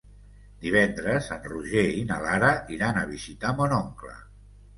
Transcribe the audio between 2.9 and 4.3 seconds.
a visitar mon oncle.